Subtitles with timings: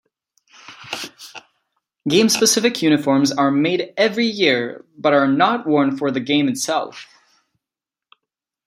[2.09, 7.05] Game-specific uniforms are made every year, but are not worn for the game itself.